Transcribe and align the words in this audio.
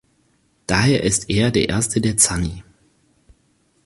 Daher 0.65 1.03
ist 1.03 1.29
er 1.29 1.51
der 1.51 1.69
erste 1.69 2.01
der 2.01 2.17
Zanni. 2.17 2.63